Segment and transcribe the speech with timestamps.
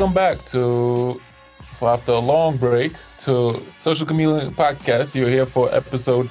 [0.00, 1.20] Welcome back to,
[1.74, 5.14] for after a long break, to Social Chameleon Podcast.
[5.14, 6.30] You're here for episode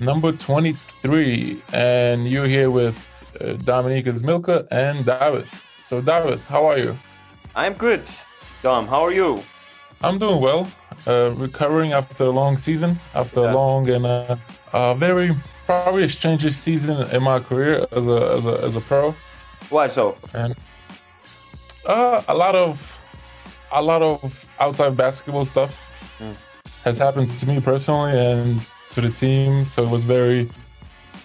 [0.00, 2.96] number 23, and you're here with
[3.42, 5.44] uh, Dominykas Milka and David.
[5.82, 6.98] So, David, how are you?
[7.54, 8.04] I'm good.
[8.62, 9.42] Dom, how are you?
[10.00, 10.66] I'm doing well.
[11.06, 13.52] Uh, recovering after a long season, after Yeah.
[13.52, 14.36] a long and uh,
[14.72, 15.32] uh, very
[15.66, 19.14] probably strangest season in my career as a as a, as a pro.
[19.68, 20.16] Why so?
[20.32, 20.56] and
[21.86, 22.98] uh, a lot of
[23.72, 25.72] a lot of outside basketball stuff
[26.20, 26.36] Mm.
[26.84, 28.60] has happened to me personally and
[28.90, 30.48] to the team so it was very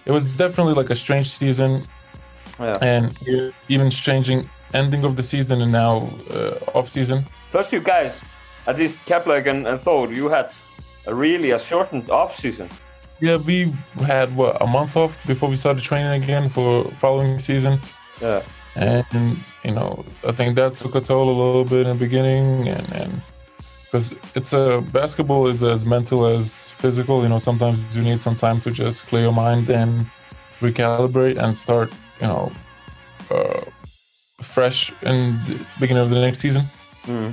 [0.04, 1.86] it was definitely like a strange season
[2.58, 2.74] Yeah.
[2.82, 3.04] and
[3.68, 8.20] even changing ending of the season and now uh, off season Plus, you guys,
[8.66, 10.50] at least Kepler and, and Thor, you had
[11.06, 12.68] a really a shortened off season.
[13.20, 13.72] yeah we
[14.06, 17.80] had what a month off before we started training again for following season
[18.20, 18.42] Yeah.
[18.80, 22.68] And you know i think that took a toll a little bit in the beginning
[22.68, 23.22] and and
[23.84, 28.36] because it's a basketball is as mental as physical you know sometimes you need some
[28.36, 30.06] time to just clear your mind and
[30.60, 32.52] recalibrate and start you know
[33.30, 33.60] uh,
[34.40, 36.64] fresh in the beginning of the next season
[37.06, 37.32] Mm.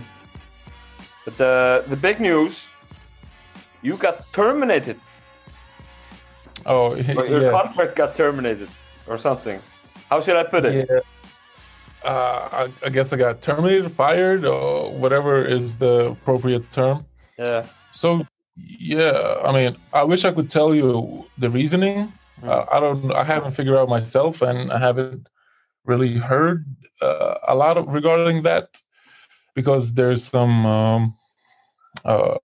[1.25, 2.67] But the the big news,
[3.81, 4.99] you got terminated.
[6.65, 8.69] oh Or your yeah contract got terminated,
[9.07, 9.59] or something.
[10.09, 10.87] How should I put it?
[10.89, 10.99] yeah
[12.03, 17.05] uh, I, I guess i got terminated fired or whatever is the appropriate term
[17.37, 17.65] Yeah.
[17.91, 18.25] So
[18.57, 22.11] yeah, I mean, I wish I could tell you the reasoning.
[22.41, 22.49] Mm.
[22.49, 23.13] I, I don't.
[23.13, 25.29] I haven't figured out myself, and I haven't
[25.85, 26.65] really heard
[27.01, 28.81] uh, a lot of regarding that
[29.55, 31.15] because there's some um,
[32.05, 32.37] uh,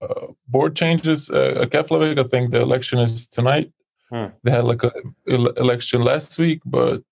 [0.48, 1.30] board changes.
[1.30, 3.72] Uh, Keflavik, I think the election is tonight.
[4.10, 4.28] Hmm.
[4.44, 7.04] They had like an ele- election last week, but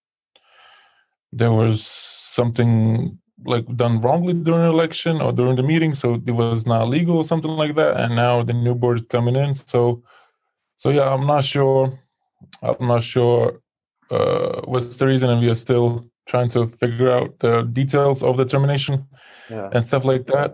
[1.31, 3.17] there was something
[3.53, 7.17] like done wrongly during the election or during the meeting, so it was not legal
[7.17, 7.93] or something like that.
[8.01, 10.03] And now the new board is coming in, so
[10.77, 11.83] so yeah, I'm not sure.
[12.61, 13.61] I'm not sure
[14.09, 18.37] uh, what's the reason, and we are still trying to figure out the details of
[18.37, 18.95] the termination
[19.49, 19.69] Yeah.
[19.73, 20.49] and stuff like that.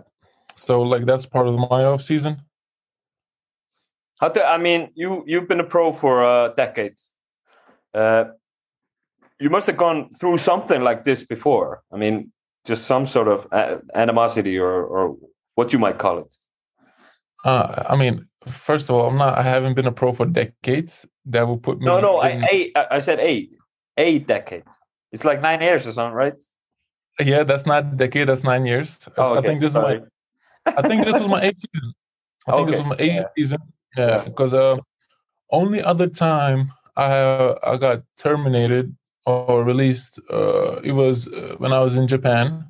[0.56, 2.34] So like that's part of my off season.
[4.20, 4.90] How do I mean?
[4.94, 6.96] You you've been a pro for a decade.
[7.94, 8.24] Uh,
[9.40, 11.82] you must have gone through something like this before.
[11.92, 12.32] I mean,
[12.64, 15.16] just some sort of uh, animosity or or
[15.54, 16.36] what you might call it.
[17.44, 19.38] Uh, I mean, first of all, I'm not.
[19.38, 21.06] I haven't been a pro for decades.
[21.26, 21.86] That would put me.
[21.86, 23.52] No, no, I, in- I I said eight.
[23.96, 24.76] Eight decades.
[25.12, 26.34] It's like nine years or something, right?
[27.20, 28.28] yeah, that's not a decade.
[28.28, 28.98] That's nine years.
[29.06, 29.96] I- Oh, I think this sorry.
[29.96, 30.00] is
[30.66, 30.74] my.
[30.76, 31.94] I think this was my eighth season.
[32.46, 33.28] I think this was my eighth yeah.
[33.36, 33.58] season.
[33.96, 34.76] Yeah, because uh,
[35.50, 38.94] only other time I have I got terminated
[39.28, 40.18] or released.
[40.30, 42.64] Uh, it was uh, when I was in Japan,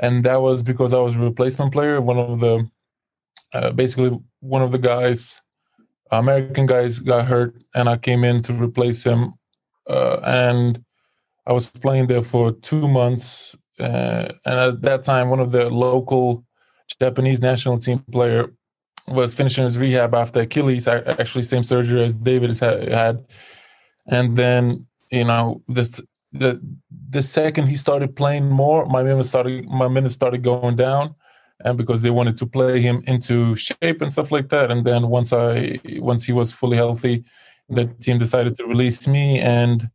[0.00, 2.00] and that was because I was a replacement player.
[2.00, 2.70] One of the
[3.52, 5.40] uh, basically one of the guys,
[6.10, 9.34] American guys, got hurt, and I came in to replace him.
[9.88, 10.84] Uh, and
[11.46, 15.68] I was playing there for two months, uh, and at that time, one of the
[15.68, 16.44] local
[17.00, 18.52] Japanese national team player
[19.08, 23.26] was finishing his rehab after Achilles, actually same surgery as David has had,
[24.08, 26.00] and then you know this
[26.32, 26.60] the
[27.10, 31.14] the second he started playing more, my minutes started my minutes started going down,
[31.64, 35.08] and because they wanted to play him into shape and stuff like that, and then
[35.08, 37.24] once I once he was fully healthy,
[37.68, 39.90] the team decided to release me and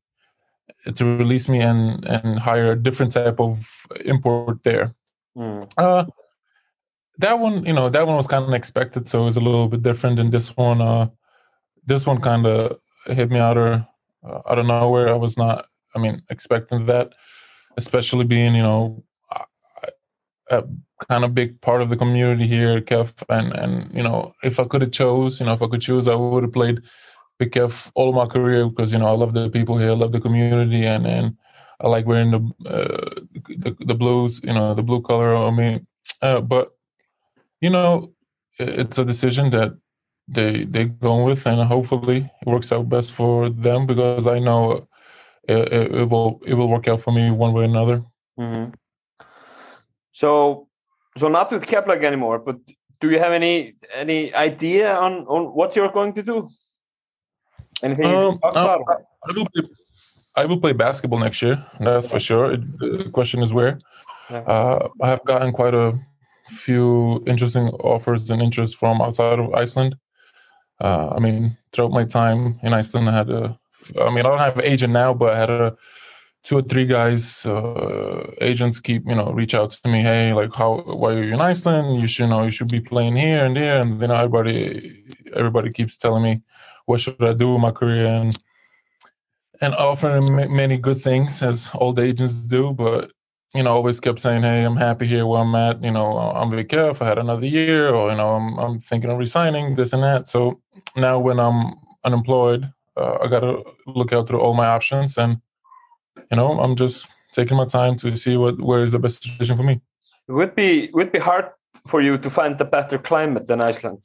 [0.95, 3.67] to release me and and hire a different type of
[4.05, 4.93] import there.
[5.35, 5.71] Mm.
[5.77, 6.05] Uh,
[7.19, 9.67] that one, you know, that one was kind of expected, so it was a little
[9.67, 10.81] bit different than this one.
[10.81, 11.09] Uh,
[11.85, 13.81] this one kind of hit me out of
[14.23, 15.09] uh, out of nowhere.
[15.09, 17.13] I was not, I mean, expecting that,
[17.77, 19.03] especially being, you know,
[20.49, 20.63] a-
[21.09, 23.13] kind of big part of the community here, Kev.
[23.29, 26.07] and and you know, if I could have chose, you know, if I could choose,
[26.07, 26.81] I would have played
[27.39, 30.11] Big Kev all my career because you know I love the people here, I love
[30.11, 31.37] the community, and and
[31.81, 33.21] I like wearing the uh,
[33.57, 35.35] the, the blues, you know, the blue color.
[35.35, 35.85] I mean,
[36.21, 36.71] uh, but
[37.61, 38.13] you know,
[38.59, 39.77] it's a decision that
[40.27, 44.87] they they go with, and hopefully it works out best for them because I know
[45.47, 48.03] it, it, it will it will work out for me one way or another.
[48.37, 48.65] hmm
[50.11, 50.67] So,
[51.17, 52.57] so not with Kepler anymore, but
[52.99, 56.49] do you have any any idea on on what you're going to do?
[57.83, 58.81] Anything Um, about?
[59.27, 59.63] I will play,
[60.35, 61.63] I will play basketball next year.
[61.79, 62.53] That's for sure.
[62.53, 63.79] It, the question is where.
[64.29, 64.39] Yeah.
[64.39, 65.93] Uh, I have gotten quite a
[66.45, 69.95] few interesting offers and interest from outside of Iceland.
[70.79, 73.59] Uh, I mean, throughout my time in Iceland, I had a.
[74.01, 75.77] I mean, I don't have an agent now, but I had a
[76.47, 80.53] two or three guys uh, agents keep you know reach out to me hey like
[80.53, 83.43] how why are you in iceland you should you know you should be playing here
[83.43, 85.03] and there and then everybody
[85.35, 86.41] everybody keeps telling me
[86.85, 88.39] what should i do with my career and
[89.59, 90.25] and offering
[90.55, 93.11] many good things as all the agents do but
[93.55, 96.49] you know always kept saying hey i'm happy here where i'm at you know i'm
[96.49, 99.93] very careful i had another year or you know i'm, I'm thinking of resigning this
[99.93, 100.61] and that so
[100.95, 101.73] now when i'm
[102.03, 105.41] unemployed uh, i gotta look out through all my options and
[106.31, 109.55] you know, I'm just taking my time to see what where is the best situation
[109.55, 109.81] for me.
[110.27, 111.49] It would be would be hard
[111.85, 114.03] for you to find a better climate than Iceland.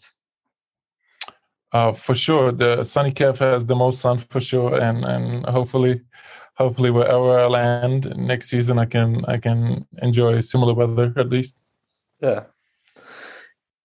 [1.72, 6.02] Uh, for sure, the sunny Kef has the most sun for sure, and and hopefully,
[6.54, 11.56] hopefully wherever I land next season, I can I can enjoy similar weather at least.
[12.20, 12.44] Yeah,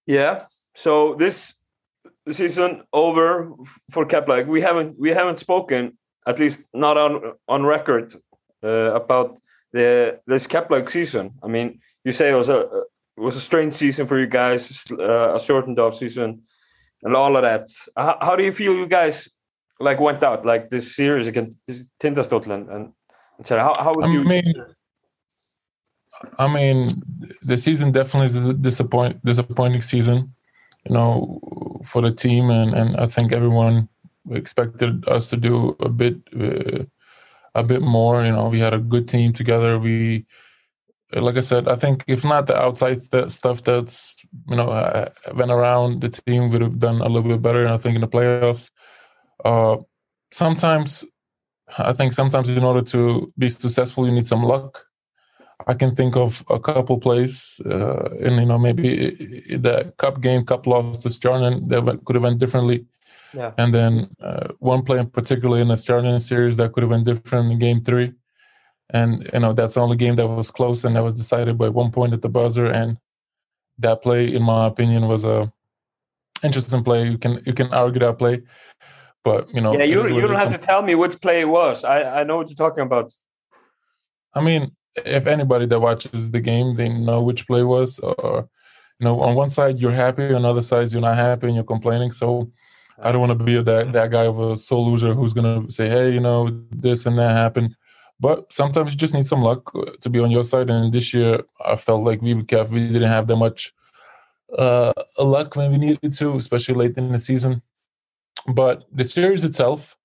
[0.06, 0.46] yeah.
[0.76, 1.58] So this
[2.30, 3.52] season over
[3.92, 4.48] for Keflavík.
[4.48, 8.16] We haven't we haven't spoken at least not on on record
[8.64, 9.40] uh, about
[9.72, 11.32] the this Keflavík season.
[11.44, 12.60] I mean, you say it was a
[13.18, 16.44] it was a strange season for you guys, uh, a shortened off season,
[17.04, 17.68] and all of that.
[17.96, 19.30] How, how, do you feel you guys
[19.80, 21.60] like went out like this series against
[22.00, 22.94] Tindastóll and and
[23.44, 24.24] so how how would I you?
[24.24, 24.44] Mean,
[26.40, 26.90] I mean,
[27.44, 30.34] the season definitely is a disappoint disappointing season,
[30.88, 31.40] you know,
[31.84, 33.88] for the team and and I think everyone
[34.32, 36.84] expected us to do a bit uh,
[37.54, 38.26] a bit more.
[38.26, 39.78] You know, we had a good team together.
[39.78, 40.26] We,
[41.14, 44.16] like I said, I think if not the outside stuff that's
[44.50, 47.68] you know uh, went around, the team would have done a little bit better.
[47.68, 48.72] I think in the playoffs.
[49.44, 49.78] Uh,
[50.32, 51.06] sometimes,
[51.78, 54.86] I think sometimes in order to be successful, you need some luck.
[55.66, 59.12] I can think of a couple plays, uh, and you know maybe
[59.58, 62.86] the cup game, cup loss to Stjarnan that could have went differently
[63.34, 63.52] yeah.
[63.58, 67.04] And then uh, one play in particular in the starting series that could have been
[67.04, 68.14] different in game three.
[68.90, 71.70] And, you know, that's the only game that was close and that was decided by
[71.70, 72.68] one point at the buzzer.
[72.68, 72.98] And
[73.80, 75.52] that play, in my opinion, was a
[76.42, 77.10] interesting play.
[77.10, 78.42] You can you can argue that play,
[79.30, 81.84] but you know, yeah, you, you don't have to tell me which play it was.
[81.84, 83.08] I I know what you're talking about.
[84.34, 84.64] I mean,
[85.20, 88.00] if anybody that watches the game, they know which play was.
[88.00, 88.48] Or
[89.00, 91.56] you know, on one side you're happy, on the other side you're not happy and
[91.56, 92.12] you're complaining.
[92.12, 92.52] So
[93.06, 95.86] I don't want to be that that guy of a soul loser who's gonna say,
[95.96, 96.40] "Hey, you know,
[96.86, 97.76] this and that happened."
[98.20, 100.70] But sometimes you just need some luck uh, to be on your side.
[100.70, 101.34] And this year,
[101.74, 103.60] I felt like we we didn't have that much
[104.58, 107.62] uh, luck when we needed to, especially late in the season.
[108.48, 109.98] But the series itself,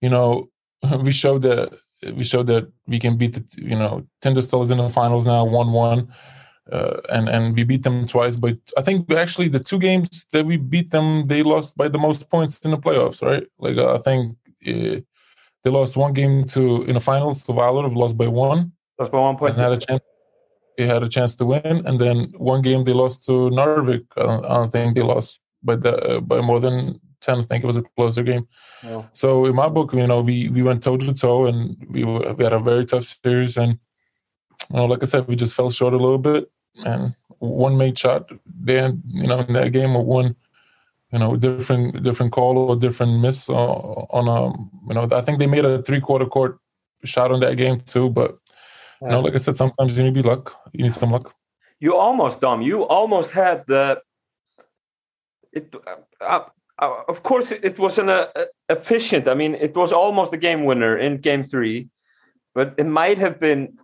[0.00, 0.48] you know,
[1.02, 1.76] we showed that
[2.14, 5.44] we showed that we can beat the you know Tindastóll is in the finals now,
[5.44, 6.08] one one
[6.72, 8.36] uh, and and we beat them twice.
[8.36, 11.98] But I think actually the two games that we beat them, they lost by the
[11.98, 13.46] most points in the playoffs, right?
[13.58, 14.36] Like uh, I think
[14.66, 15.00] uh,
[15.62, 18.72] they lost one game to in the finals to Valur, lost by one.
[18.98, 19.54] Lost by one point.
[19.54, 20.02] And had a chance.
[20.76, 24.06] They had a chance to win, and then one game they lost to Njarðvík.
[24.16, 27.38] I don't, I don't think they lost by the uh, by more than ten.
[27.38, 28.46] I think it was a closer game.
[28.84, 29.06] Oh.
[29.12, 32.32] So in my book, you know, we we went toe to toe, and we were,
[32.34, 33.78] we had a very tough series, and
[34.70, 36.50] you know, like I said, we just fell short a little bit
[36.84, 40.34] and one made shot then you know in that game or one
[41.12, 44.52] you know different different call or different miss uh, on a
[44.88, 46.58] you know I think they made a three quarter court
[47.04, 48.38] shot on that game too but
[49.02, 51.34] you know like I said sometimes you need to be luck you need some luck
[51.80, 54.00] you almost Dom you almost had the
[55.52, 55.72] it
[56.20, 56.40] uh,
[56.78, 60.64] uh, of course it wasn't a, a efficient I mean it was almost a game
[60.64, 61.88] winner in game three
[62.54, 63.78] but it might have been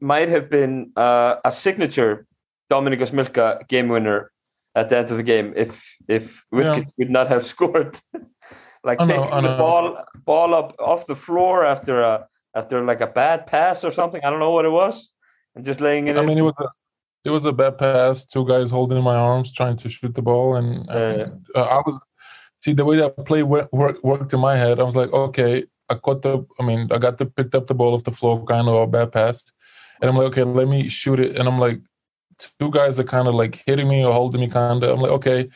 [0.00, 2.26] might have been uh, a signature
[2.70, 4.32] Dominykas Milka game winner
[4.74, 6.82] at the end of the game if if yeah.
[6.98, 7.98] would not have scored.
[8.84, 13.00] like oh, taking no, the ball ball up off the floor after a after like
[13.00, 14.20] a bad pass or something.
[14.24, 15.12] I don't know what it was,
[15.54, 16.16] and just laying it.
[16.16, 16.26] I in.
[16.26, 16.68] mean, it was a
[17.24, 18.26] it was a bad pass.
[18.26, 22.00] Two guys holding my arms trying to shoot the ball, and, and uh, I was
[22.62, 24.80] see the way that play work, work, worked in my head.
[24.80, 26.46] I was like, okay, I caught the.
[26.58, 28.86] I mean, I got the picked up the ball off the floor, kind of a
[28.86, 29.52] bad pass
[30.02, 31.38] and I'm like, okay, let me shoot it.
[31.38, 31.80] And I'm like,
[32.58, 34.90] two guys are kind of like hitting me or holding me kind of.
[34.90, 35.48] I'm like, okay,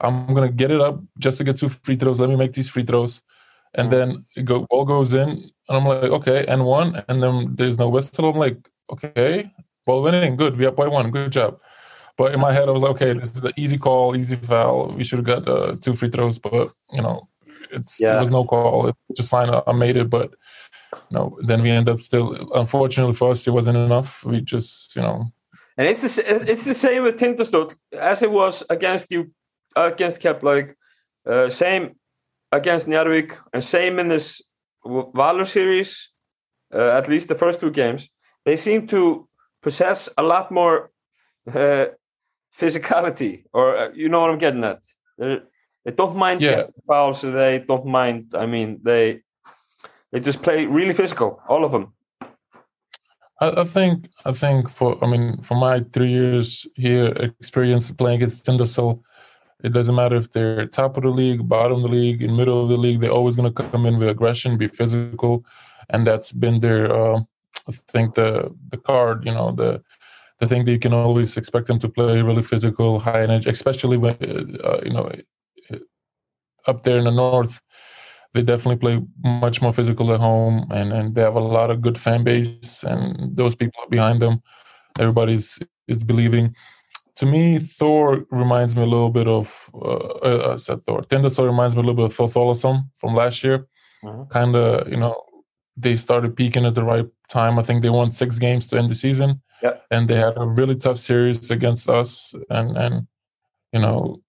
[0.00, 2.18] I'm gonna get it up just to get two free throws.
[2.18, 3.22] Let me make these free throws.
[3.74, 3.90] And mm.
[3.90, 7.78] then it go ball goes in, and I'm like, okay, and one, and then there's
[7.78, 8.30] no whistle.
[8.30, 9.52] I'm like, okay,
[9.84, 10.56] ball winning, good.
[10.56, 11.60] We up by one, good job.
[12.20, 14.88] But in my head, I was like, okay, this is an easy call, easy foul.
[14.98, 17.16] We should have got uh, two free throws, but you know,
[17.76, 18.16] it's yeah.
[18.16, 18.88] it was no call.
[18.88, 19.48] It was just fine.
[19.48, 20.28] I made it, but
[20.92, 22.26] you know, then we end up still.
[22.54, 24.22] Unfortunately for us, it wasn't enough.
[24.22, 25.32] We just, you know.
[25.78, 26.12] And it's the
[26.52, 29.30] it's the same with Tindastóll as it was against you
[29.74, 30.74] against Keflavík,
[31.24, 31.96] uh, same
[32.52, 34.42] against Njarðvík, and same in this
[34.84, 36.10] Valur series.
[36.74, 38.10] uh, at least the first two games,
[38.44, 39.28] they seem to
[39.62, 40.90] possess a lot more
[41.52, 41.86] uh,
[42.58, 44.82] physicality, or uh, you know what I'm getting at.
[45.18, 45.42] They're,
[45.84, 46.64] they don't mind Yeah.
[46.86, 47.22] fouls.
[47.22, 48.34] They don't mind.
[48.34, 49.22] I mean, they
[50.12, 51.92] they just play really physical, all of them.
[53.40, 57.06] I, I think I think for I mean for my three years here
[57.40, 59.02] experience playing against Tindastóll,
[59.64, 62.62] it doesn't matter if they're top of the league, bottom of the league, in middle
[62.62, 63.00] of the league.
[63.00, 65.44] They're always going to come in with aggression, be physical,
[65.88, 67.20] and that's been their uh,
[67.68, 69.24] I think the the card.
[69.24, 69.82] You know the
[70.40, 73.96] the thing that you can always expect them to play really physical, high energy, especially
[73.96, 74.16] when
[74.64, 75.10] uh, you know
[76.66, 77.60] up there in the north
[78.32, 81.80] they definitely play much more physical at home and, and they have a lot of
[81.80, 84.40] good fan base and those people are behind them
[84.98, 86.54] everybody's is believing.
[87.16, 91.46] To me thor reminds me a little bit of uh, uh, I said thor Tindastóll
[91.46, 92.54] reminds me a little bit of Thor
[93.00, 93.66] from last year.
[94.04, 94.30] Mhm.
[94.30, 95.14] kind of you know
[95.76, 97.58] they started peaking at the right time.
[97.58, 99.76] I think they won six games to end the season Yeah.
[99.90, 103.06] and they had a really tough series against us and and
[103.72, 104.22] you know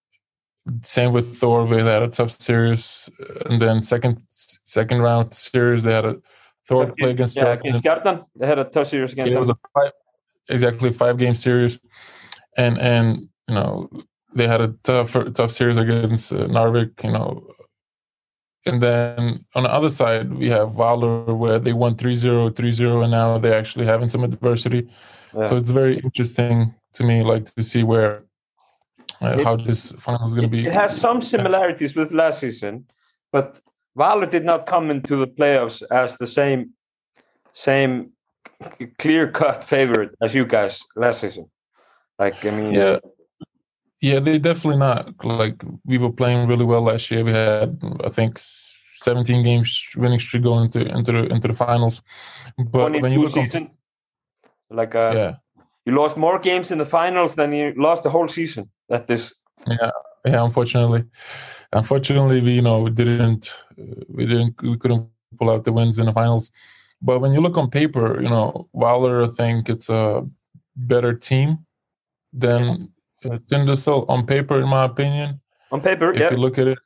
[0.82, 1.68] same with Thor.
[1.68, 3.10] They had a tough series,
[3.46, 6.22] and then second second round series they had a
[6.68, 7.60] Thor play against yeah, Jordan.
[7.68, 8.26] against Garden.
[8.36, 9.92] They had a tough series against It was a five,
[10.50, 11.80] exactly five game series,
[12.58, 13.90] and and you know
[14.34, 17.04] they had a tough tough series against uh, Njarðvík.
[17.04, 17.56] You know,
[18.66, 23.12] and then on the other side we have Valur where they won 3-0, 3-0, and
[23.12, 24.88] now they're actually having some adversity.
[25.36, 25.46] Yeah.
[25.48, 28.24] So it's very interesting to me, like to see where
[29.22, 30.66] uh, It- how this final is going to be.
[30.66, 32.86] It has some similarities with last season,
[33.32, 33.60] but
[33.98, 36.72] Valur did not come into the playoffs as the same
[37.54, 38.12] same
[38.98, 41.50] clear cut favorite as you guys last season.
[42.20, 43.00] Like I mean, Yeah.
[44.04, 45.14] Yeah, they definitely not.
[45.24, 47.24] Like we were playing really well last year.
[47.24, 52.02] We had, I think, 17 games winning streak going into into the into the finals.
[52.58, 53.70] But when you look season,
[54.72, 55.36] like uh, yeah,
[55.86, 58.70] you lost more games in the finals than you lost the whole season.
[58.90, 59.36] That is,
[59.68, 59.92] yeah,
[60.26, 60.44] yeah.
[60.44, 61.04] unfortunately,
[61.74, 66.00] unfortunately, we you know we didn't uh, we didn't we couldn't pull out the wins
[66.00, 66.52] in the finals.
[67.02, 70.24] But when you look on paper, you know, Valur, I think it's a
[70.76, 71.66] better team
[72.32, 72.92] than
[73.26, 75.42] uh, Tindastóll on paper, in my opinion.
[75.72, 76.78] on paper, if yeah, you look at it,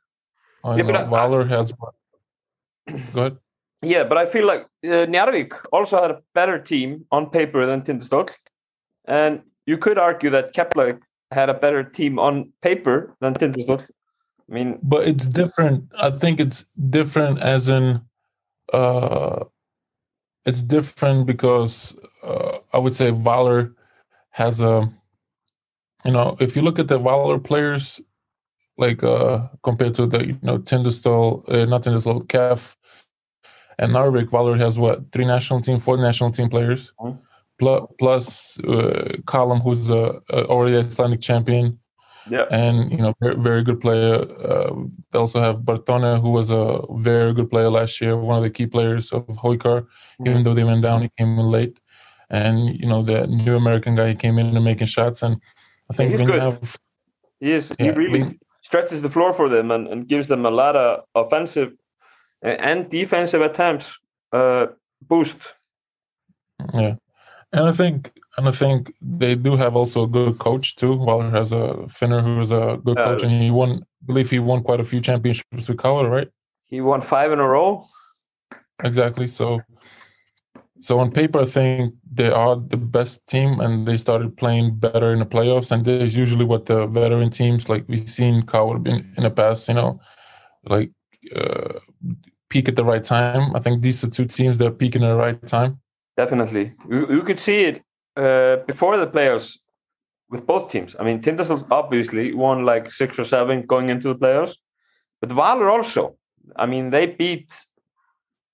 [0.64, 1.72] uh, Yeah, you but I- Valur has?
[3.12, 3.36] Go ahead.
[3.82, 4.04] Yeah.
[4.04, 8.30] But I feel like uh, Njarðvík also had a better team on paper than Tindastóll,
[9.06, 13.86] and you could argue that Keflavík had a better team on paper than Tindastóll.
[14.48, 15.84] I mean, But it's different.
[15.98, 18.00] I think it's different as in,
[18.72, 19.44] uh,
[20.44, 23.74] it's different because uh, I would say Valur
[24.30, 24.88] has a,
[26.04, 28.00] you know, if you look at the Valur players,
[28.78, 32.76] like uh, compared to the you know Tindastóll, uh, not Tindastóll, Kef,
[33.78, 37.18] and Njarðvík, Valur has what three national team, four national team players, Mhm.
[37.58, 41.78] plus plus uh, Callum, who's a, a already Icelandic champion,
[42.30, 44.14] yeah, and you know very, very good player.
[44.48, 44.74] Uh,
[45.10, 46.80] they also have Bertone, who was a
[47.10, 49.86] very good player last year, one of the key players of Haukar.
[50.26, 51.78] Even though they went down, he came in late,
[52.30, 55.22] and you know the new American guy he came in and making shots.
[55.22, 55.36] And
[55.90, 56.40] I think he's good.
[56.40, 56.58] have
[57.40, 57.72] he is.
[57.78, 60.74] He Yeah, really when- stretches the floor for them and, and gives them a lot
[60.74, 61.70] of offensive
[62.50, 63.98] and defensive attempts
[64.32, 64.66] uh,
[65.02, 65.54] boost.
[66.74, 66.94] yeah,
[67.52, 70.96] and I think and I think they do have also a good coach too.
[70.98, 73.04] Valur has a Finnur who is a good Yeah.
[73.04, 73.70] coach, and he won.
[74.02, 76.28] I believe he won quite a few championships with KR, right?
[76.68, 77.86] He won five in a row.
[78.84, 79.26] Exactly.
[79.28, 79.60] So,
[80.80, 85.12] so on paper, I think they are the best team, and they started playing better
[85.12, 85.72] in the playoffs.
[85.72, 89.30] And this is usually what the veteran teams, like we've seen Coward in, in the
[89.30, 89.98] past, you know,
[90.64, 90.90] like
[91.34, 91.78] uh,
[92.56, 93.44] peak at the right time.
[93.56, 95.72] I think these are two teams that are peaking at the right time.
[96.16, 96.64] Definitely,
[97.16, 97.76] you, could see it
[98.24, 99.58] uh, before the playoffs
[100.30, 100.96] with both teams.
[100.98, 104.54] I mean, Tindastóll obviously won like six or seven going into the playoffs,
[105.20, 106.16] but Valur also.
[106.62, 107.50] I mean, they beat.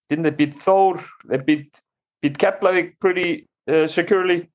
[0.08, 1.00] Didn't they beat Thor?
[1.28, 1.80] They beat
[2.20, 4.50] beat Keflavik pretty uh, securely,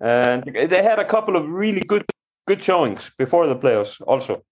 [0.00, 2.04] and they had a couple of really good
[2.46, 4.00] good showings before the playoffs.
[4.12, 4.44] Also,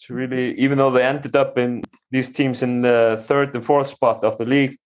[0.00, 3.88] it's really even though they ended up in these teams in the third and fourth
[3.88, 4.78] spot of the league,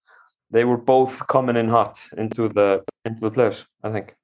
[0.51, 3.65] they were both coming in hot into the into the playoffs.
[3.85, 4.17] I think.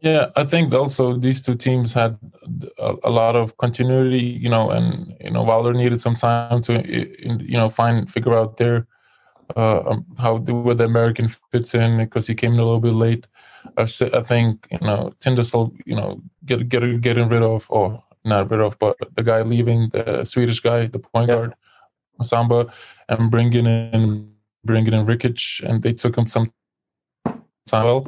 [0.00, 2.18] Yeah, I think also these two teams had
[2.78, 6.72] a, a lot of continuity, you know, and you know, Valur needed some time to,
[6.84, 8.88] you know, find figure out their
[9.56, 12.80] uh, um, how the, where the American fits in because he came in a little
[12.80, 13.28] bit late.
[13.76, 18.60] I think you know Tindastóll, you know, get get getting rid of or not rid
[18.60, 21.36] of, but the guy leaving the Swedish guy, the point Yeah.
[21.36, 21.54] guard,
[22.20, 22.72] Masamba,
[23.08, 24.32] and bringing in
[24.64, 26.48] bringing in Vrkić, and they took him some
[27.66, 28.06] time well.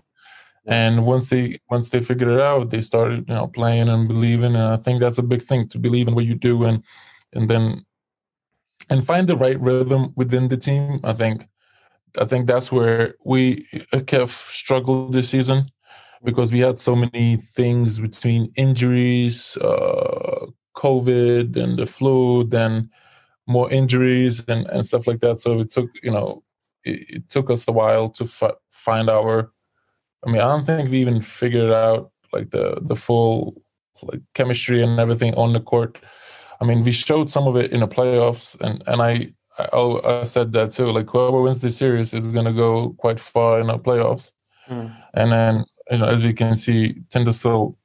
[0.66, 4.54] And once they once they figured it out, they started you know playing and believing.
[4.54, 6.83] And I think that's a big thing to believe in what you do and
[7.35, 7.85] and then
[8.90, 11.00] and find the right rhythm within the team.
[11.04, 11.47] I think
[12.21, 15.71] I think that's where we uh, have struggled this season
[16.25, 22.90] because we had so many things between injuries, uh, COVID, and the flu, then
[23.47, 25.38] more injuries and, and stuff like that.
[25.38, 26.43] So it took you know
[26.85, 29.52] it, it took us a while to f- find our.
[30.26, 33.61] I mean, I don't think we even figured out like the the full
[34.02, 35.99] like chemistry and everything on the court.
[36.61, 39.28] I mean, we showed some of it in the playoffs, and and I
[39.59, 40.90] I, I said that too.
[40.90, 44.33] Like whoever wins this series is going to go quite far in the playoffs.
[44.69, 44.97] Mm.
[45.12, 47.76] And then you know, as we can see, Tindastóll,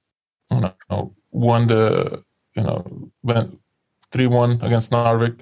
[0.52, 2.24] you know, won the
[2.56, 3.60] you know went
[4.12, 5.42] three one against Njarðvík.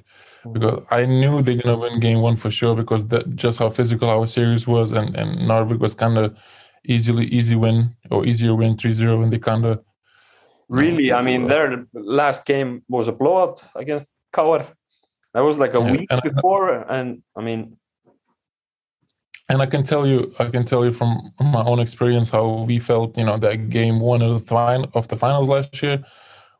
[0.51, 4.09] Because I knew they're gonna win game one for sure because that just how physical
[4.09, 6.37] our series was and and Njarðvík was kind of
[6.85, 9.83] easily easy win or easier win 3-0 and they kind of
[10.69, 14.63] really I mean their last game was a blowout against KR
[15.37, 17.77] that was like a yeah, week and before, I, and I mean,
[19.49, 22.79] and I can tell you, I can tell you from my own experience how we
[22.79, 23.17] felt.
[23.17, 26.03] You know, that game one of the final of the finals last year,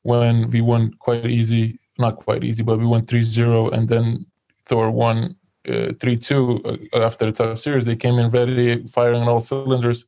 [0.03, 4.25] when we won quite easy, not quite easy, but we won 3-0 and then
[4.65, 5.36] Thor won
[5.67, 7.86] uh, three uh, two after the tough series.
[7.86, 10.06] They came in ready, firing on all cylinders,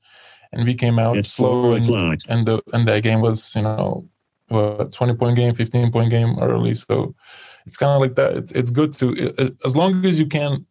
[0.53, 1.73] and we came out it's slow.
[1.73, 1.89] And,
[2.29, 4.07] and the and that game was you know
[4.51, 6.75] a twenty point game, fifteen point game early.
[6.75, 7.13] So
[7.65, 8.37] it's kind of like that.
[8.37, 10.65] It's it's good to as long as you can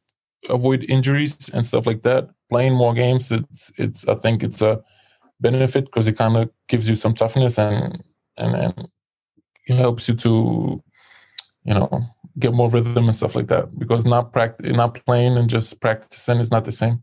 [0.49, 2.29] avoid injuries and stuff like that.
[2.49, 4.83] Playing more games, it's it's I think it's a
[5.41, 8.03] benefit because it kind of gives you some toughness and
[8.37, 8.89] and and
[9.67, 10.83] it helps you to
[11.65, 12.05] you know
[12.39, 16.39] get more rhythm and stuff like that because not practice not playing and just practicing
[16.39, 17.03] is not the same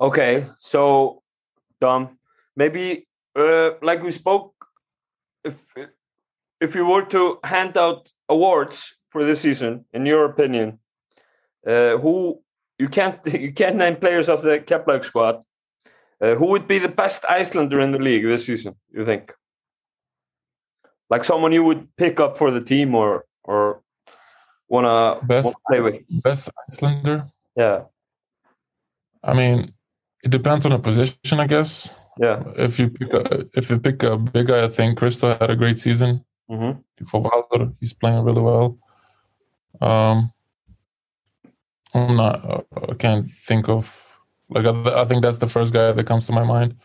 [0.00, 1.22] okay so
[1.80, 2.18] dom
[2.56, 4.54] maybe uh, like we spoke
[5.44, 5.54] if
[6.60, 10.78] if you were to hand out awards for this season, in your opinion,
[11.66, 12.40] uh, who
[12.78, 15.42] you can't you can't name players of the Keflavík squad.
[16.20, 18.76] Uh, who would be the best Icelander in the league this season?
[18.92, 19.32] You think?
[21.10, 23.82] Like someone you would pick up for the team or or
[24.68, 26.22] wanna, best, wanna play with?
[26.22, 27.26] Best Icelander.
[27.56, 27.84] Yeah.
[29.22, 29.72] I mean,
[30.22, 31.94] it depends on the position, I guess.
[32.18, 32.42] Yeah.
[32.56, 35.56] If you pick a if you pick a big guy, I think Kristo had a
[35.56, 36.24] great season.
[36.50, 37.04] Mm-hmm.
[37.04, 38.78] For Valder, he's playing really well.
[39.80, 40.32] Um,
[41.94, 42.44] not.
[42.44, 44.16] Uh, I can't think of
[44.50, 44.66] like.
[44.66, 46.76] I, I, think that's the first guy that comes to my mind.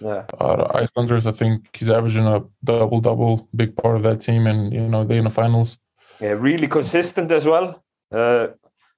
[0.00, 0.24] Yeah.
[0.38, 4.72] Uh, Icelanders, I think he's averaging a double double, big part of that team, and
[4.72, 5.78] you know they in the finals.
[6.20, 7.84] Yeah, really consistent as well.
[8.12, 8.48] Uh,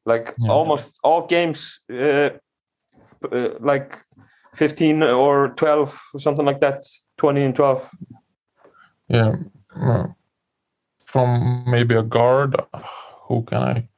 [0.04, 0.50] like yeah.
[0.50, 2.30] almost all games, uh,
[3.30, 3.98] uh, like
[4.54, 6.84] fifteen or twelve or something like that.
[7.16, 7.90] Twenty and twelve.
[9.08, 9.36] Yeah,
[10.98, 12.56] from maybe a guard.
[13.28, 13.88] Who can I?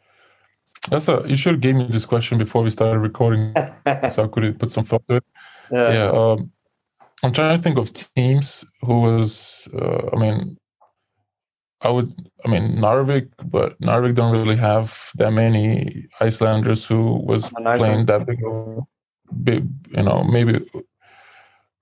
[0.90, 1.22] That's a.
[1.26, 3.54] You should have gave me this question before we started recording,
[4.10, 5.24] so I could put some thought to it.
[5.72, 5.92] Yeah.
[5.92, 6.50] yeah um,
[7.22, 9.68] I'm trying to think of teams who was.
[9.72, 10.58] Uh, I mean,
[11.80, 12.12] I would.
[12.44, 18.26] I mean, Njarðvík, but Njarðvík don't really have that many Icelanders who was playing that
[18.26, 18.40] big,
[19.44, 19.68] big.
[19.96, 20.58] You know, maybe.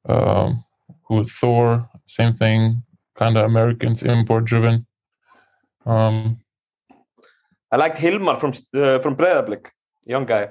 [0.07, 0.64] Um,
[1.09, 2.83] with Thor, same thing
[3.18, 4.87] kind of Americans import driven.
[5.85, 6.38] Um,
[7.70, 9.68] I liked Hilmar from uh, from Breiðablik,
[10.07, 10.50] young guy.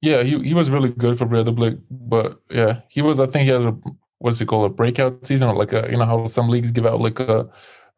[0.00, 3.20] Yeah, he he was really good for Breiðablik, but yeah, he was.
[3.20, 3.76] I think he has a
[4.18, 6.86] what's it called a breakout season or like a you know how some leagues give
[6.86, 7.48] out like a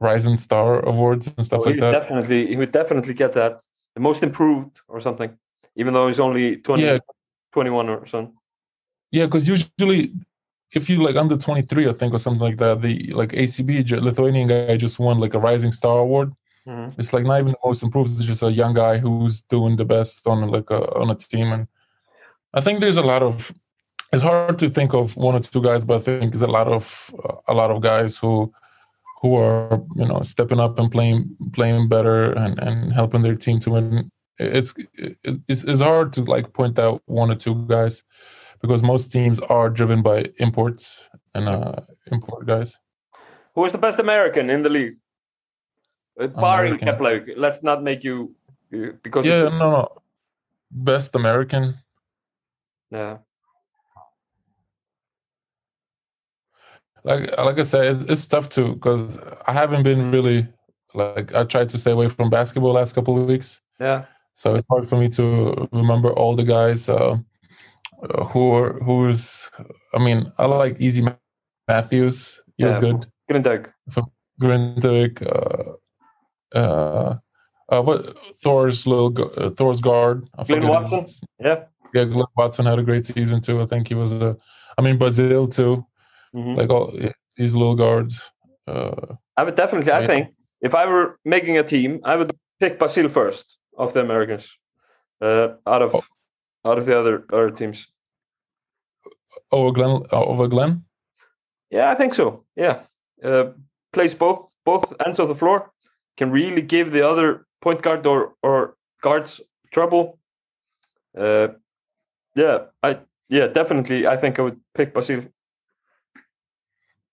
[0.01, 1.93] rising star awards and stuff oh, like that.
[1.93, 3.63] Definitely, he would definitely get that
[3.95, 5.37] the most improved or something,
[5.77, 6.99] even though he's only 20, yeah.
[7.53, 8.35] 21 or something.
[9.11, 10.13] Yeah, because usually
[10.75, 14.49] if you like under 23 i think or something like that the like acb lithuanian
[14.49, 16.33] guy just won like a rising star award
[16.67, 16.99] mm-hmm.
[16.99, 19.85] it's like not even the most improved it's just a young guy who's doing the
[19.85, 21.67] best on like a on a team and
[22.55, 23.53] i think there's a lot of
[24.13, 26.69] it's hard to think of one or two guys but i think there's a lot
[26.69, 28.53] of uh, a lot of guys who
[29.21, 33.59] who are you know stepping up and playing playing better and and helping their team
[33.59, 34.75] to win it's
[35.49, 38.03] it's, it's hard to like point out one or two guys
[38.61, 42.79] because most teams are driven by imports and uh, import guys.
[43.55, 44.97] Who is the best American in the league?
[46.21, 48.35] Uh, barring Kepler, let's not make you
[49.03, 49.89] because yeah, no, no,
[50.71, 51.79] best American.
[52.91, 53.19] Yeah.
[57.05, 60.47] Like like I said, it's tough too because I haven't been really
[60.95, 63.61] like I tried to stay away from basketball last couple of weeks.
[63.81, 64.05] Yeah.
[64.35, 66.89] So it's hard for me to remember all the guys.
[66.89, 67.19] Uh,
[68.03, 69.51] uh, who are, who's
[69.95, 71.07] I mean I like Easy
[71.69, 72.41] Matthews.
[72.57, 72.81] He was Yeah.
[72.81, 73.07] good.
[73.31, 73.73] Grindeg.
[74.41, 75.77] Grindick, uh,
[76.55, 77.17] uh,
[77.69, 80.29] uh, what Thor's little uh, Thor's guard.
[80.47, 81.01] Glynn Watson?
[81.03, 81.65] his- Yeah.
[81.95, 83.61] Yeah, Glynn Watson had a great season too.
[83.61, 84.37] I think he was a.
[84.79, 85.85] I mean Brazil too.
[86.35, 86.57] Mhm.
[86.57, 86.93] Like all
[87.37, 88.31] these little guards.
[88.67, 89.93] Uh, I would definitely.
[89.93, 90.07] I Yeah.
[90.07, 94.59] think if I were making a team, I would pick Basile first of the Americans,
[95.21, 96.03] uh, out of Oh.
[96.65, 97.87] out of the other other teams.
[99.51, 100.03] over Glenn.
[100.13, 100.85] uh, Over Glenn.
[101.71, 102.45] Yeah, I think so.
[102.57, 102.81] Yeah,
[103.25, 103.53] uh,
[103.93, 105.71] plays both both ends of the floor.
[106.17, 109.41] Can really give the other point guard or or guards
[109.73, 110.19] trouble.
[111.17, 111.49] Uh,
[112.35, 112.99] yeah, I
[113.29, 114.07] yeah definitely.
[114.07, 115.25] I think I would pick Basile.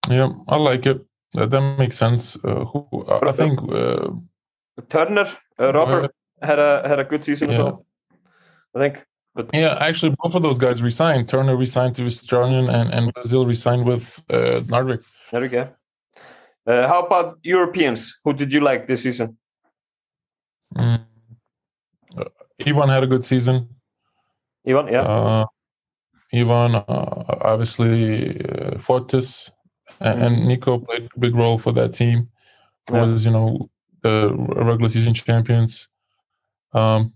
[0.08, 1.04] Yeah, I like it.
[1.34, 2.36] That makes sense.
[2.44, 3.60] Uh, who I I think.
[3.62, 4.10] Uh,
[4.88, 5.26] Turner,
[5.58, 7.86] uh, Robert had a had a good season as well.
[8.74, 9.06] I think.
[9.34, 11.28] But Yeah, actually, both of those guys resigned.
[11.28, 14.60] Turner resigned to Australian, and and Brazil resigned with uh,
[15.30, 15.68] there we go.
[16.70, 18.20] Uh, how about Europeans?
[18.24, 19.36] Who did you like this season?
[20.76, 21.04] Mm.
[22.16, 22.24] Uh,
[22.64, 23.68] Ivan had a good season.
[24.64, 25.44] Ivan, yeah, Uh,
[26.32, 29.50] Ivan, uh, obviously, uh, Fotis,
[29.98, 32.28] and, and Nico played a big role for that team.
[32.92, 33.04] Yeah.
[33.04, 33.58] Was you know
[34.02, 34.32] the
[34.70, 35.88] regular season champions.
[36.72, 37.14] Um,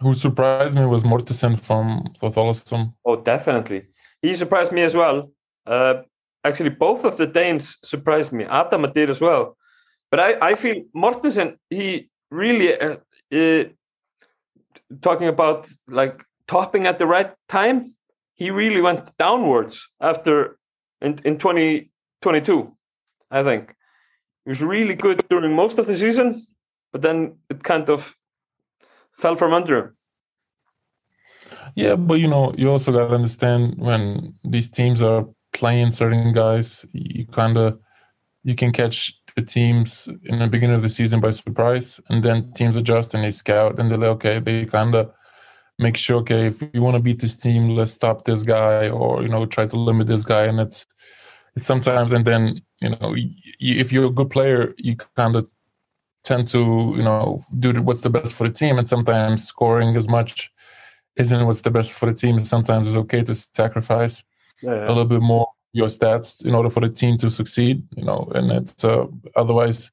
[0.00, 2.94] who surprised me was Mortensen from Thotholosum.
[3.04, 3.88] oh definitely.
[4.22, 5.32] He surprised me as well.
[5.66, 6.02] Uh,
[6.48, 8.44] actually, both of the Danes surprised me.
[8.44, 9.56] Adama did as well.
[10.10, 12.96] But I, I feel Mortensen, he really uh,
[13.32, 13.64] uh,
[15.02, 17.94] talking about like topping at the right time.
[18.34, 20.58] He really went downwards after
[21.00, 21.90] in in twenty
[22.22, 22.72] twenty two.
[23.30, 23.74] I think
[24.44, 26.46] he was really good during most of the season,
[26.92, 28.16] but then it kind of
[29.12, 29.96] fell from under him.
[31.74, 35.26] Yeah, but you know, you also got to understand when these teams are
[35.58, 37.78] playing certain guys, you kind of
[38.44, 42.52] you can catch the teams in the beginning of the season by surprise, and then
[42.52, 45.10] teams adjust and they scout and they're like, okay, they kind of
[45.78, 49.22] make sure, okay, if you want to beat this team, let's stop this guy, or
[49.22, 50.86] you know, try to limit this guy, and it's
[51.56, 53.14] it's sometimes, and then you know,
[53.60, 55.48] if you're a good player, you kind of
[56.24, 60.08] tend to you know do what's the best for the team, and sometimes scoring as
[60.08, 60.52] much
[61.16, 62.38] isn't what's the best for the team.
[62.44, 64.22] Sometimes it's okay to sacrifice
[64.62, 67.82] a little bit more your stats in order for the team to succeed.
[67.96, 69.90] You know, and it's uh, otherwise,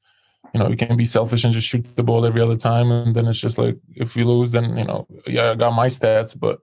[0.54, 3.16] you know, you can be selfish and just shoot the ball every other time, and
[3.16, 6.38] then it's just like if you lose, then you know, yeah, I got my stats,
[6.38, 6.60] but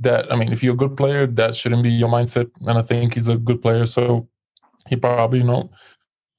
[0.00, 2.50] that I mean, if you're a good player, that shouldn't be your mindset.
[2.66, 4.28] And I think he's a good player, so
[4.88, 5.70] he probably you know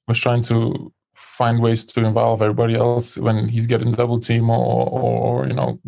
[0.08, 4.88] was trying to find ways to involve everybody else when he's getting double team or
[4.88, 5.80] or, or you know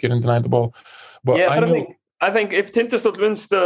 [0.00, 0.74] getting denied the ball.
[1.24, 3.64] But yeah, I but I, know, think I think if Tindastóll wins the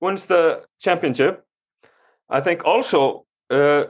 [0.00, 0.42] wins the
[0.78, 1.44] championship,
[2.28, 3.84] I think also uh,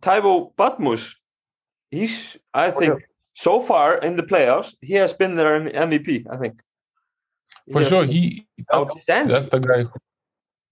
[0.00, 1.16] Taiwo Badmus,
[1.90, 2.94] he's I Oh, think
[3.34, 6.10] so far in the playoffs he has been their MVP.
[6.30, 6.54] I think
[7.72, 9.34] for has sure he outstanding.
[9.34, 9.98] that's the guy who,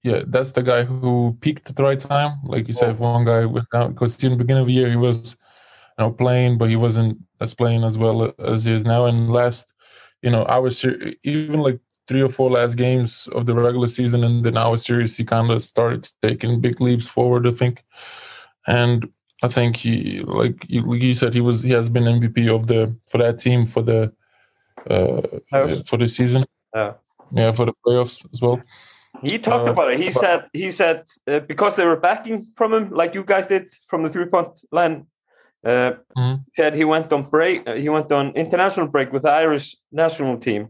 [0.02, 3.24] yeah that's the guy who peaked at the right time like you said if one
[3.24, 5.36] guy went down because in the beginning of the year he was
[5.98, 9.32] you know playing but he wasn't as playing as well as he is now and
[9.32, 9.72] last
[10.22, 10.84] you know I was
[11.24, 15.16] even like three or four last games of the regular season and then our series
[15.16, 17.82] he kind of started taking big leaps forward i think
[18.66, 19.08] and
[19.42, 22.66] i think he like you, like you said he was he has been mvp of
[22.66, 24.12] the for that team for the
[24.90, 25.88] uh Playoffs.
[25.88, 26.92] for the season Yeah.
[27.32, 28.60] yeah for the playoffs as well
[29.22, 29.98] He talked Uh, about it.
[30.00, 30.98] He but- said he said
[31.30, 34.52] uh, because they were backing from him, like you guys did from the three point
[34.78, 34.96] line.
[35.64, 36.36] Uh, Mhm.
[36.58, 37.56] Said he went on break.
[37.68, 40.60] Uh, he went on international break with the Irish national team,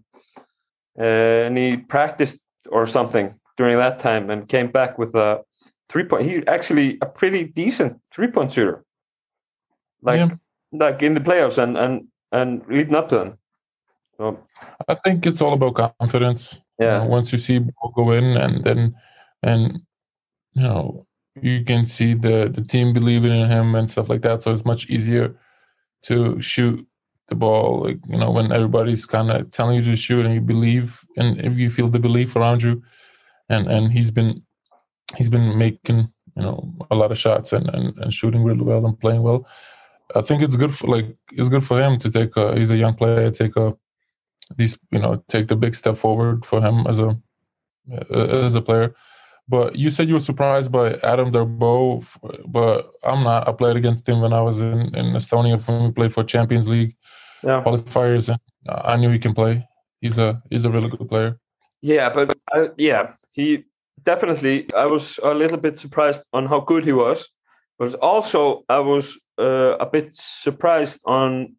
[0.99, 5.43] uh, and he practiced or something during that time, and came back with a
[5.89, 6.25] three point.
[6.27, 8.85] He actually a pretty decent three point shooter,
[10.03, 10.37] like Yeah.
[10.73, 13.39] like in the playoffs and and and leading up to them.
[14.17, 14.39] So
[14.89, 16.61] I think it's all about confidence.
[16.79, 17.61] You yeah, know, once you see
[17.95, 18.95] go in, and then
[19.43, 19.81] and
[20.55, 21.07] you know
[21.41, 24.43] you can see the the team believing in him and stuff like that.
[24.43, 25.37] So it's much easier
[26.03, 26.87] to shoot
[27.29, 27.85] the ball.
[27.85, 31.41] Like you know when everybody's kind of telling you to shoot and you believe, and
[31.41, 32.83] if you feel the belief around you,
[33.49, 34.43] and and he's been
[35.17, 38.87] he's been making you know a lot of shots and and, and shooting really well
[38.87, 39.47] and playing well.
[40.15, 42.77] I think it's good for like it's good for him to take a he's a
[42.77, 43.77] young player take a
[44.57, 47.19] these you know take the big step forward for him as a
[48.11, 48.95] as a player.
[49.47, 53.47] But you said you were surprised by Adama Darboe, but I'm not.
[53.47, 56.67] I played against him when I was in, in Estonia when we played for Champions
[56.67, 56.97] League
[57.45, 57.63] yeah.
[57.63, 59.67] qualifiers, and I knew he can play.
[60.05, 61.39] he's a he's a really good player.
[61.83, 63.65] Yeah, but uh, yeah, he
[64.03, 64.67] definitely.
[64.75, 67.29] I was a little bit surprised on how good he was,
[67.79, 71.57] but also I was uh, a bit surprised on.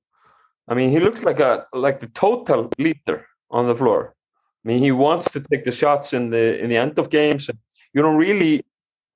[0.68, 4.16] I mean, he looks like a like the total leader on the floor.
[4.64, 7.50] I mean, he wants to take the shots in the in the end of games.
[7.94, 8.62] You don't really,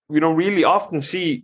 [0.09, 1.43] you don't really often see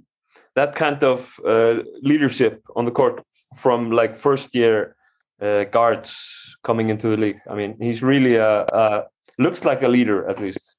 [0.56, 3.24] that kind of uh, leadership on the court
[3.58, 4.96] from like first year
[5.42, 7.40] uh, guards coming into the league.
[7.50, 9.04] I mean, he's really a, a
[9.38, 10.76] looks like a leader at least.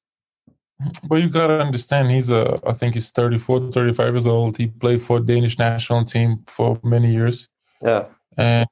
[1.05, 2.59] But you gotta understand, he's a.
[2.65, 4.57] I think he's 34, 35 years old.
[4.57, 7.49] He played for Danish national team for many years.
[7.81, 8.05] Yeah,
[8.37, 8.67] and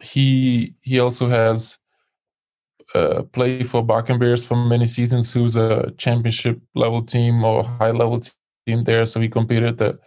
[0.00, 1.78] he he also has
[2.94, 7.92] uh, played for Bakken Bears for many seasons, who's a championship level team or high
[7.92, 8.20] level
[8.66, 9.06] team there.
[9.06, 9.98] So he competed at the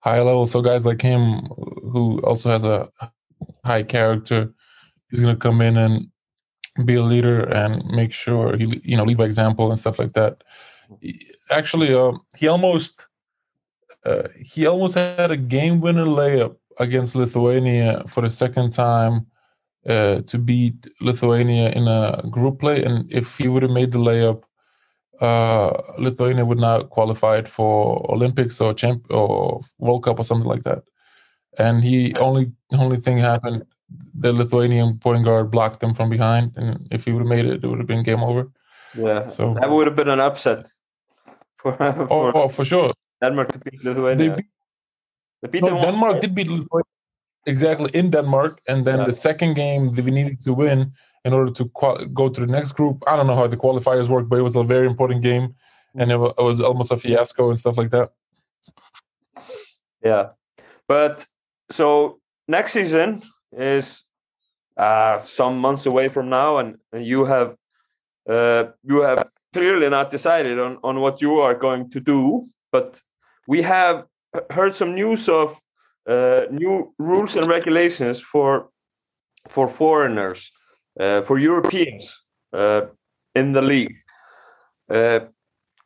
[0.00, 0.46] high level.
[0.46, 1.46] So guys like him,
[1.92, 2.90] who also has a
[3.72, 4.40] high character,
[5.10, 5.94] he's gonna come in and
[6.84, 10.14] be a leader and make sure he you know leads by example and stuff like
[10.18, 10.34] that.
[11.50, 13.06] Actually, uh, he almost
[14.04, 19.26] uh, he almost had a game winner layup against Lithuania for the second time
[19.88, 23.98] uh, to beat Lithuania in a group play, and if he would have made the
[23.98, 24.42] layup,
[25.20, 30.62] uh, Lithuania would not qualified for Olympics or champ or World Cup or something like
[30.62, 30.82] that.
[31.58, 33.64] And he only only thing happened
[34.14, 37.64] the Lithuanian point guard blocked them from behind, and if he would have made it,
[37.64, 38.50] it would have been game over.
[38.94, 40.66] Yeah, so that would have been an upset
[41.56, 42.92] for, for oh, oh, for sure.
[43.22, 44.16] Denmark to beat Lithuania.
[44.16, 44.46] They beat,
[45.42, 46.84] they beat no, Denmark did beat Lithuania
[47.46, 49.06] exactly in Denmark, and then yeah.
[49.06, 50.92] the second game that we needed to win
[51.24, 53.02] in order to qual- go to the next group.
[53.06, 55.54] I don't know how the qualifiers work, but it was a very important game,
[55.92, 56.00] hmm.
[56.00, 58.10] and it was almost a fiasco and stuff like that.
[60.04, 60.28] Yeah,
[60.86, 61.26] but
[61.70, 64.04] so next season is
[64.76, 67.56] uh, some months away from now, and, and you have
[68.28, 72.48] uh, you have clearly not decided on on what you are going to do.
[72.70, 73.00] But
[73.46, 74.06] we have
[74.50, 75.60] heard some news of
[76.06, 78.70] uh, new rules and regulations for
[79.48, 80.52] for foreigners,
[81.00, 82.82] uh, for Europeans uh,
[83.34, 83.96] in the league.
[84.90, 85.20] Uh,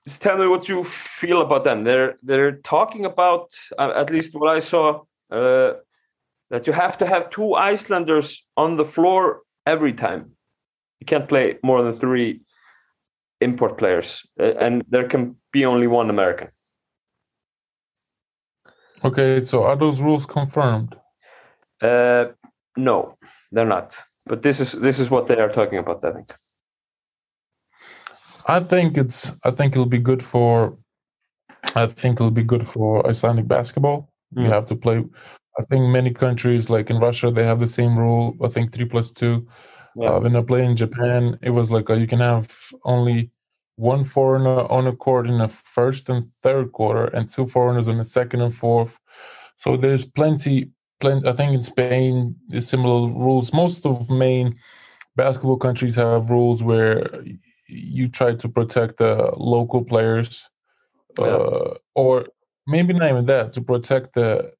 [0.07, 1.85] just tell me what you feel about them.
[1.85, 5.73] They're they're talking about at least what I saw uh,
[6.51, 10.33] that you have to have two Icelanders on the floor every time.
[11.01, 12.42] You can't play more than three
[13.40, 16.49] import players, uh, and there can be only one American.
[19.05, 20.95] Okay, so are those rules confirmed?
[21.81, 22.27] Uh,
[22.77, 23.16] no,
[23.51, 23.97] they're not.
[24.27, 26.05] But this is this is what they are talking about.
[26.05, 26.35] I think.
[28.47, 29.33] I think it's.
[29.45, 30.79] I think it'll be good for.
[31.75, 34.12] I think it'll be good for Icelandic basketball.
[34.35, 34.45] Mm.
[34.45, 35.05] You have to play
[35.59, 38.37] I think many countries, like in Russia, they have the same rule.
[38.42, 39.47] I think three plus two.
[39.95, 40.11] Yeah.
[40.11, 43.31] Uh, when I play in Japan, it was like uh, you can have only
[43.77, 47.99] one foreigner on a court in the first and third quarter, and two foreigners in
[47.99, 48.99] the second and fourth.
[49.57, 51.29] So there's plenty, plenty.
[51.29, 53.53] I think in Spain, there's similar rules.
[53.53, 54.57] Most of main
[55.16, 57.23] basketball countries have rules where
[57.68, 60.49] you try to protect the local players,
[61.18, 61.27] yeah.
[61.27, 62.27] uh, or
[62.66, 64.53] maybe not even that, to protect the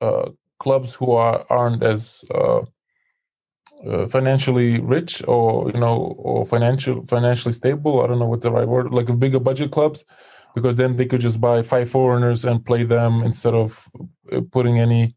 [0.00, 2.62] uh, clubs who are aren't as uh,
[3.86, 8.02] uh, financially rich or you know or financial financially stable.
[8.02, 10.04] I don't know what the right word like bigger budget clubs
[10.54, 13.88] because then they could just buy five foreigners and play them instead of
[14.32, 15.14] uh, putting any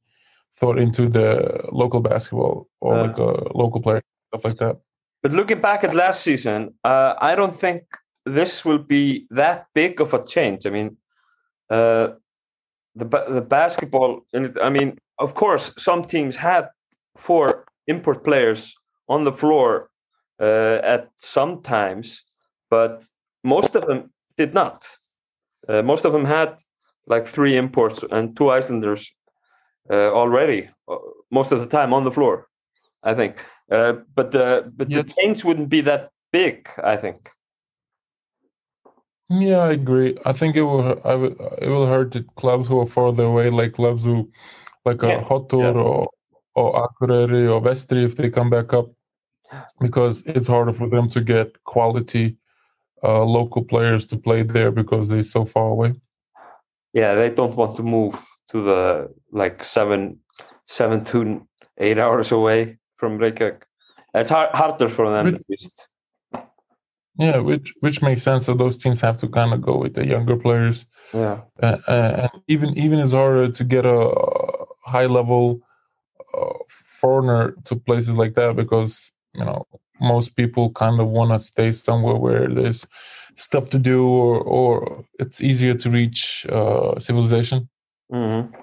[0.55, 4.77] thought into the local basketball or uh, like a local player stuff like that.
[5.23, 7.83] But looking back at last season, uh, I don't think
[8.25, 10.65] this will be that big of a change.
[10.65, 10.97] I mean,
[11.69, 12.09] uh,
[12.95, 16.69] the the basketball and I mean, of course, some teams had
[17.15, 18.75] four import players
[19.07, 19.89] on the floor
[20.39, 22.23] uh, at some times,
[22.69, 23.07] but
[23.43, 24.87] most of them did not.
[25.67, 26.57] Uh, most of them had
[27.07, 29.13] like three imports and two Icelanders
[29.89, 30.97] uh, already, uh,
[31.29, 32.47] most of the time on the floor.
[33.03, 36.69] I think, uh, but the but the change wouldn't be that big.
[36.83, 37.29] I think.
[39.31, 40.17] Yeah, I agree.
[40.25, 40.99] I think it will.
[41.05, 41.35] I will.
[41.61, 44.29] It will hurt the clubs who are further away, like clubs who,
[44.83, 45.21] like yeah.
[45.21, 45.79] a Höttur yeah.
[45.79, 46.09] or
[46.53, 48.91] or Akureyri or Vestri, if they come back up,
[49.79, 52.35] because it's harder for them to get quality
[53.03, 55.93] uh, local players to play there because they're so far away.
[56.91, 58.15] Yeah, they don't want to move
[58.49, 60.19] to the like seven,
[60.67, 63.65] seven to eight hours away from Reykjavik.
[64.13, 65.87] It's hard, harder for them at least.
[67.17, 68.45] Yeah, which which makes sense.
[68.45, 70.85] So those teams have to kind of go with the younger players.
[71.13, 74.09] Yeah, uh, and even even it's harder to get a
[74.85, 75.59] high level
[76.33, 79.67] uh, foreigner to places like that because you know
[79.99, 82.87] most people kind of want to stay somewhere where there's
[83.35, 87.69] stuff to do or or it's easier to reach uh, civilization.
[88.11, 88.55] Mm-hmm.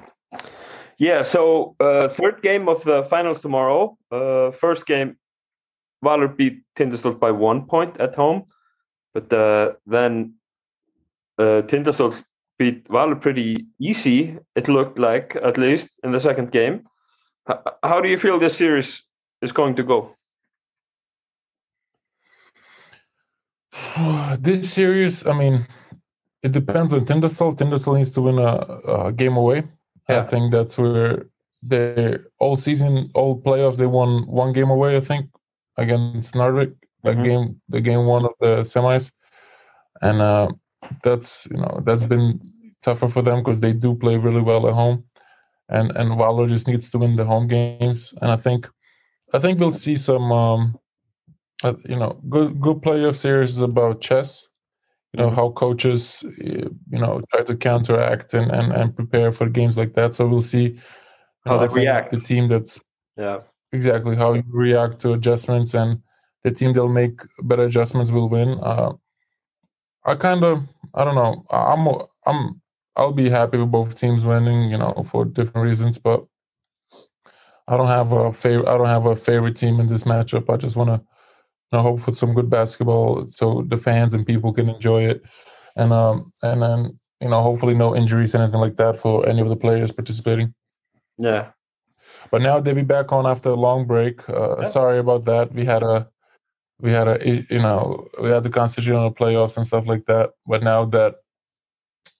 [0.98, 1.22] Yeah.
[1.22, 3.96] So uh, third game of the finals tomorrow.
[4.10, 5.16] Uh, first game,
[6.04, 8.44] Valur beat Tindastóll by one point at home,
[9.14, 10.34] but uh, then
[11.38, 11.62] uh,
[12.58, 14.38] beat Valur pretty easy.
[14.54, 16.86] It looked like at least in the second game.
[17.48, 19.04] H- how do you feel this series
[19.40, 20.16] is going to go?
[24.38, 25.66] this series, I mean,
[26.42, 27.56] it depends on Tindastóll.
[27.56, 29.64] Tindastóll needs to win a, a game away.
[30.08, 30.20] Yeah.
[30.20, 31.26] I think that's where
[31.62, 34.96] they all season, all playoffs, they won one game away.
[34.96, 35.30] I think
[35.78, 37.24] against Njarðvík, that mm-hmm.
[37.24, 39.12] game, the game one of the semis,
[40.02, 40.48] and uh,
[41.02, 42.40] that's you know that's been
[42.82, 45.04] tougher for them because they do play really well at home,
[45.68, 48.68] and and Valur just needs to win the home games, and I think
[49.32, 50.78] I think we'll see some um,
[51.64, 54.48] uh, you know good good playoff series is about chess.
[55.12, 55.36] You know mm-hmm.
[55.36, 59.94] how coaches eh, you know try to counteract and and, and prepare for games like
[59.94, 60.14] that.
[60.14, 60.78] So we'll see
[61.46, 62.10] how know, they react.
[62.10, 62.78] the team that's
[63.16, 63.38] yeah
[63.72, 66.00] exactly how you react to adjustments and
[66.44, 68.92] the team that'll make better adjustments will win uh,
[70.04, 70.62] i kind of
[70.94, 71.86] i don't know i'm
[72.26, 72.60] i'm
[72.96, 76.24] i'll be happy with both teams winning you know for different reasons but
[77.66, 80.56] i don't have a favorite i don't have a favorite team in this matchup i
[80.56, 81.00] just want to
[81.70, 85.22] you know, hope for some good basketball so the fans and people can enjoy it.
[85.76, 89.48] And um and then you know hopefully no injuries anything like that for any of
[89.48, 90.54] the players participating.
[91.18, 91.50] Yeah.
[92.30, 94.28] But now they'll be back on after a long break.
[94.28, 94.68] Uh, yeah.
[94.68, 95.52] Sorry about that.
[95.52, 96.08] We had a
[96.80, 100.06] we had a you know we had to concentrate on the playoffs and stuff like
[100.06, 100.30] that.
[100.46, 101.16] But now that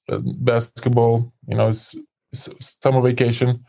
[0.08, 1.94] uh, basketball, you know, is
[2.34, 3.64] summer vacation,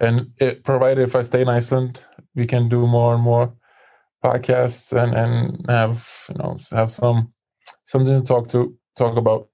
[0.00, 3.52] and it, provided if I stay in Iceland, we can do more and more
[4.24, 7.32] podcasts and and have you know have some
[7.84, 9.48] something to talk to talk about.